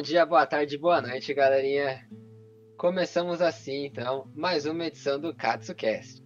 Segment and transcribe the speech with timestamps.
[0.00, 2.08] Bom dia, boa tarde, boa noite, galerinha.
[2.78, 6.24] Começamos assim, então, mais uma edição do KatsuCast.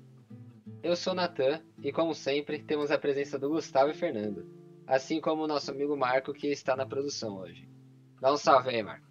[0.80, 4.48] Eu sou Natan e, como sempre, temos a presença do Gustavo e Fernando,
[4.86, 7.68] assim como o nosso amigo Marco, que está na produção hoje.
[8.20, 9.08] Dá um salve aí, Marco.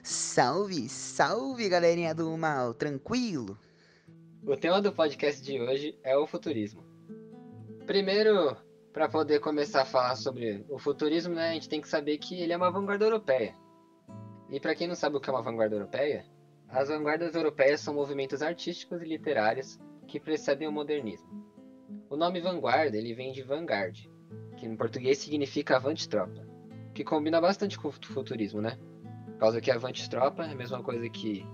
[0.00, 3.58] Salve, salve, galerinha do mal, tranquilo?
[4.44, 6.84] O tema do podcast de hoje é o futurismo.
[7.84, 8.56] Primeiro,
[8.96, 12.40] para poder começar a falar sobre o futurismo, né, a gente tem que saber que
[12.40, 13.54] ele é uma vanguarda europeia.
[14.48, 16.24] E para quem não sabe o que é uma vanguarda europeia,
[16.66, 21.28] as vanguardas europeias são movimentos artísticos e literários que precedem o modernismo.
[22.08, 24.08] O nome vanguarda ele vem de vanguard,
[24.56, 26.46] que em português significa avante-tropa,
[26.94, 28.78] que combina bastante com o futurismo, né?
[29.26, 31.46] Por causa que avante-tropa é a mesma coisa que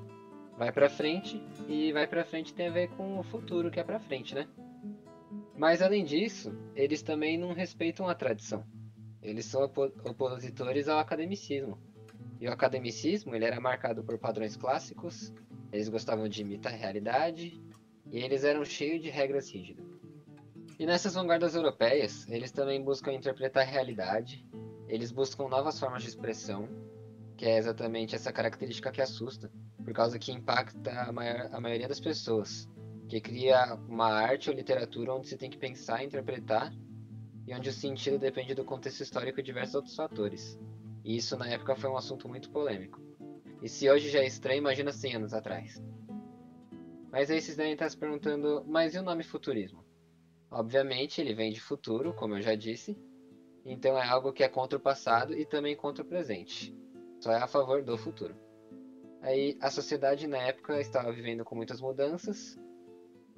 [0.56, 3.82] vai para frente e vai para frente tem a ver com o futuro que é
[3.82, 4.46] para frente, né?
[5.56, 8.64] Mas além disso, eles também não respeitam a tradição.
[9.22, 11.78] Eles são opositores ao academicismo.
[12.41, 15.33] E o academicismo ele era marcado por padrões clássicos,
[15.70, 17.62] eles gostavam de imitar a realidade
[18.11, 19.86] e eles eram cheios de regras rígidas.
[20.78, 24.45] E nessas vanguardas europeias, eles também buscam interpretar a realidade,
[24.89, 26.69] eles buscam novas formas de expressão,
[27.36, 29.50] que é exatamente essa característica que assusta,
[29.84, 32.69] por causa que impacta a, maior, a maioria das pessoas
[33.12, 36.72] que cria uma arte ou literatura onde você tem que pensar e interpretar,
[37.46, 40.58] e onde o sentido depende do contexto histórico e diversos outros fatores.
[41.05, 43.02] E isso na época foi um assunto muito polêmico.
[43.62, 45.83] E se hoje já é estranho, imagina 100 anos atrás.
[47.10, 49.84] Mas aí vocês devem estar se perguntando, mas e o nome futurismo?
[50.50, 52.96] Obviamente ele vem de futuro, como eu já disse,
[53.62, 56.74] então é algo que é contra o passado e também contra o presente.
[57.20, 58.34] Só é a favor do futuro.
[59.20, 62.58] Aí a sociedade na época estava vivendo com muitas mudanças,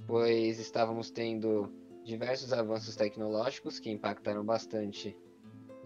[0.06, 1.72] pois estávamos tendo
[2.04, 5.16] diversos avanços tecnológicos que impactaram bastante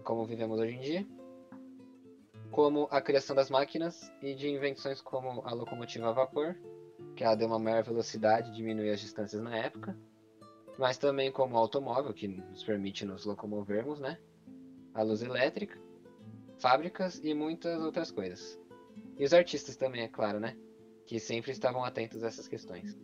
[0.03, 1.07] como vivemos hoje em dia,
[2.51, 6.57] como a criação das máquinas e de invenções como a locomotiva a vapor,
[7.15, 9.97] que ela deu uma maior velocidade e diminuiu as distâncias na época,
[10.77, 14.17] mas também como o automóvel, que nos permite nos locomovermos, né?
[14.93, 15.79] A luz elétrica,
[16.57, 18.59] fábricas e muitas outras coisas.
[19.17, 20.57] E os artistas também, é claro, né?
[21.05, 22.97] Que sempre estavam atentos a essas questões.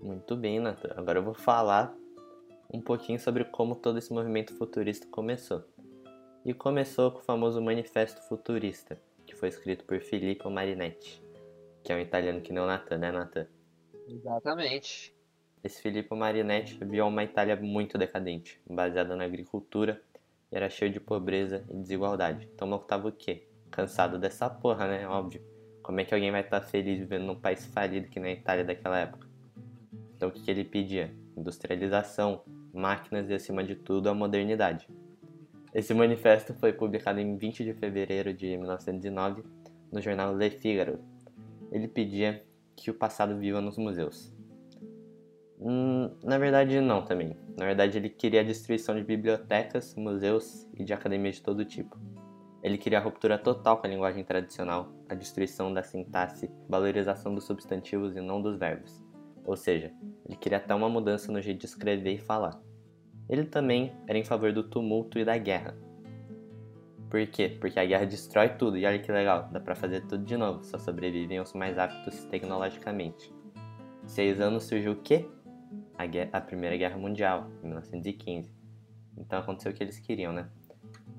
[0.00, 0.94] Muito bem, Nathan.
[0.96, 1.94] Agora eu vou falar
[2.72, 5.64] um pouquinho sobre como todo esse movimento futurista começou.
[6.44, 11.22] E começou com o famoso Manifesto Futurista, que foi escrito por Filippo Marinetti,
[11.84, 13.46] que é um italiano que não Nathan, né, Nathan?
[14.08, 15.14] Exatamente.
[15.62, 20.02] Esse Filippo Marinetti viu uma Itália muito decadente, baseada na agricultura,
[20.50, 22.48] e era cheio de pobreza e desigualdade.
[22.54, 23.46] Então tava o quê?
[23.70, 25.06] Cansado dessa porra, né?
[25.06, 25.44] Óbvio.
[25.82, 28.98] Como é que alguém vai estar feliz vivendo num país falido que na Itália daquela
[28.98, 29.29] época?
[30.20, 31.10] Então o que, ele pedia?
[31.34, 32.42] Industrialização,
[32.74, 34.86] máquinas e, acima de tudo, a modernidade.
[35.72, 39.42] Esse manifesto foi publicado em 20 de fevereiro de 1909
[39.90, 40.98] no jornal Le Figaro.
[41.72, 42.44] Ele pedia
[42.76, 44.30] que o passado viva nos museus.
[45.58, 47.34] Hum, na verdade, não também.
[47.56, 51.98] Na verdade, ele queria a destruição de bibliotecas, museus e de academias de todo tipo.
[52.62, 57.44] Ele queria a ruptura total com a linguagem tradicional, a destruição da sintaxe, valorização dos
[57.44, 59.02] substantivos e não dos verbos.
[59.44, 59.92] Ou seja,
[60.26, 62.60] ele queria até uma mudança no jeito de escrever e falar.
[63.28, 65.76] Ele também era em favor do tumulto e da guerra.
[67.08, 67.56] Por quê?
[67.60, 70.62] Porque a guerra destrói tudo e olha que legal, dá pra fazer tudo de novo,
[70.64, 73.32] só sobrevivem os mais aptos tecnologicamente.
[74.06, 75.28] Seis anos surgiu o quê?
[75.98, 78.52] A, guerra, a Primeira Guerra Mundial, em 1915.
[79.18, 80.48] Então aconteceu o que eles queriam, né?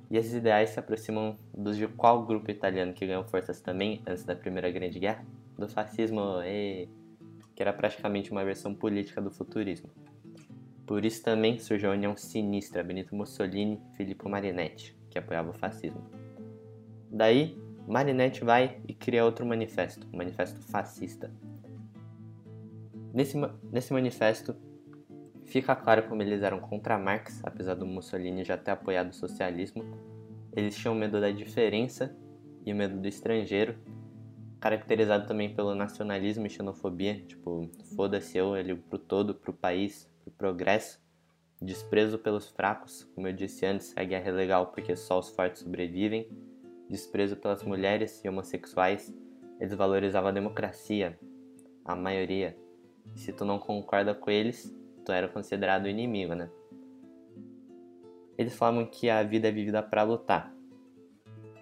[0.10, 4.26] E esses ideais se aproximam dos de qual grupo italiano que ganhou forças também antes
[4.26, 5.26] da Primeira Grande Guerra?
[5.58, 6.42] Do fascismo.
[6.44, 6.90] E
[7.56, 9.90] que era praticamente uma versão política do futurismo.
[10.86, 15.54] Por isso também surgiu a união sinistra Benito Mussolini e Filippo Marinetti, que apoiava o
[15.54, 16.04] fascismo.
[17.10, 17.58] Daí,
[17.88, 21.32] Marinetti vai e cria outro manifesto, o Manifesto Fascista.
[23.14, 23.38] Nesse,
[23.72, 24.56] nesse manifesto,
[25.46, 29.84] fica claro como eles eram contra Marx, apesar do Mussolini já ter apoiado o socialismo.
[30.56, 32.16] Eles tinham medo da diferença
[32.66, 33.78] e o medo do estrangeiro,
[34.62, 40.32] caracterizado também pelo nacionalismo e xenofobia, tipo, foda-se eu, ele pro todo, pro país, pro
[40.32, 41.02] progresso,
[41.60, 45.64] desprezo pelos fracos, como eu disse antes, a guerra é legal porque só os fortes
[45.64, 46.30] sobrevivem,
[46.88, 49.12] desprezo pelas mulheres e homossexuais,
[49.60, 51.20] eles valorizavam a democracia,
[51.84, 52.56] a maioria.
[53.16, 54.72] Se tu não concorda com eles,
[55.04, 56.52] tu era considerado inimigo, né?
[58.38, 60.54] Eles falavam que a vida é vivida para lutar,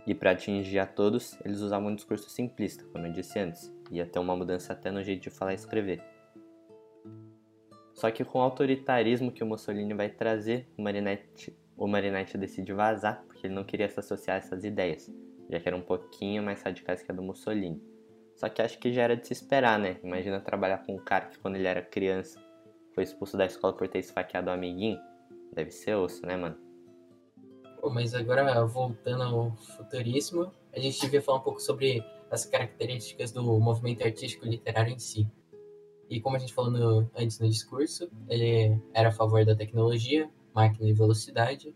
[0.10, 4.08] e para atingir a todos, eles usavam um discurso simplista, como eu disse antes, ia
[4.08, 6.04] ter uma mudança até no jeito de falar e escrever.
[7.94, 12.74] Só que com o autoritarismo que o Mussolini vai trazer, o Marinetti, o Marinetti decide
[12.74, 15.14] vazar, porque ele não queria se associar a essas ideias.
[15.48, 17.80] já que era um pouquinho mais radicais que a do Mussolini.
[18.36, 19.98] Só que acho que já era de se esperar, né?
[20.04, 22.44] Imagina trabalhar com um cara que quando ele era criança
[22.96, 25.00] foi expulso da escola por ter esfaqueado um amiguinho.
[25.54, 26.69] Deve ser osso, né, mano?
[27.82, 33.32] Pô, mas agora, voltando ao futurismo, a gente devia falar um pouco sobre as características
[33.32, 35.26] do movimento artístico literário em si.
[36.10, 40.30] E como a gente falou no, antes no discurso, ele era a favor da tecnologia,
[40.54, 41.74] máquina e velocidade,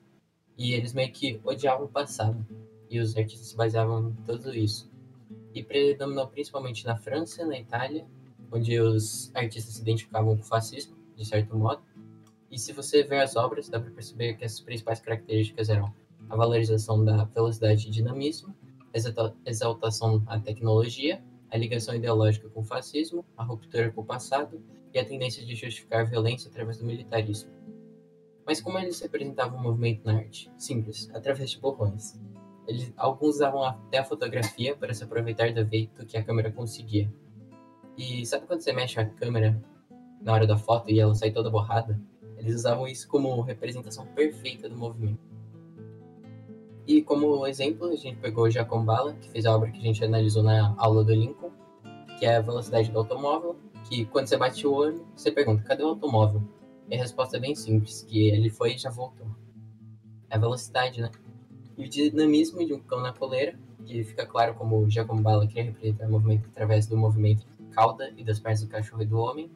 [0.58, 2.46] e eles meio que odiavam o passado.
[2.90, 4.92] E os artistas se baseavam em tudo isso
[5.54, 8.06] e predominou principalmente na França, na Itália,
[8.52, 11.82] onde os artistas se identificavam com o fascismo, de certo modo.
[12.54, 15.92] E se você ver as obras, dá para perceber que as principais características eram
[16.30, 18.56] a valorização da velocidade e dinamismo,
[18.94, 21.20] a exaltação à tecnologia,
[21.50, 24.64] a ligação ideológica com o fascismo, a ruptura com o passado
[24.94, 27.50] e a tendência de justificar a violência através do militarismo.
[28.46, 30.52] Mas como eles representavam o movimento na arte?
[30.56, 32.22] Simples, através de borrões.
[32.68, 37.12] Eles, alguns usavam até a fotografia para se aproveitar do efeito que a câmera conseguia.
[37.98, 39.60] E sabe quando você mexe a câmera
[40.22, 42.00] na hora da foto e ela sai toda borrada?
[42.44, 45.20] Eles usavam isso como representação perfeita do movimento.
[46.86, 49.82] E como exemplo, a gente pegou o Giacomo Bala, que fez a obra que a
[49.82, 51.52] gente analisou na aula do Lincoln,
[52.20, 53.56] que é a velocidade do automóvel,
[53.86, 56.44] que quando você bate o olho, você pergunta, cadê o automóvel?
[56.90, 59.28] E a resposta é bem simples, que ele foi e já voltou.
[60.30, 61.10] É a velocidade, né?
[61.78, 65.48] e o dinamismo de um cão na coleira, que fica claro como o Giacomo Bala
[65.48, 69.18] queria representar o movimento através do movimento cauda e das pernas do cachorro e do
[69.18, 69.52] homem.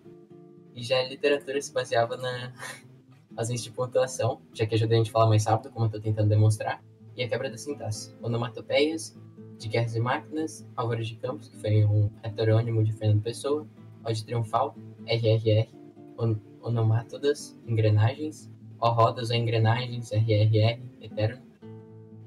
[0.77, 2.53] E já a literatura se baseava na
[3.35, 5.99] ausência de pontuação, já que ajuda a gente a falar mais rápido, como eu estou
[5.99, 6.83] tentando demonstrar,
[7.15, 8.15] e a quebra da sintaxe.
[8.21, 9.17] Onomatopeias,
[9.57, 13.67] de Guerras e Máquinas, Álvaro de Campos, que foi um heterônimo de Fernando Pessoa,
[14.05, 14.75] Ode Triunfal,
[15.07, 15.67] RRR,
[16.15, 18.47] on Onomátodas, Engrenagens,
[18.79, 21.41] O Rodas ou Engrenagens, RRR, Eterno,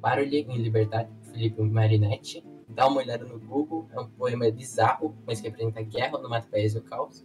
[0.00, 2.44] Barulho em Liberdade, Felipe Marinetti.
[2.69, 6.75] Dá uma olhada no Google, é um poema bizarro, mas que representa a guerra, onomatopeias
[6.75, 7.25] e o caos.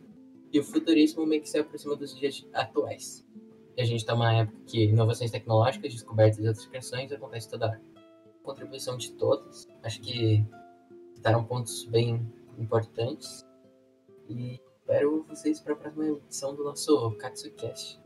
[0.55, 3.27] E o futurismo meio que se aproxima dos dias atuais.
[3.75, 7.67] E a gente está numa época que inovações tecnológicas, descobertas e outras criações acontecem toda
[7.67, 7.81] hora.
[8.41, 10.45] Contribuição de todos, acho que
[11.13, 12.25] citaram pontos bem
[12.57, 13.45] importantes.
[14.29, 18.04] E espero vocês para a próxima edição do nosso KatsuCast.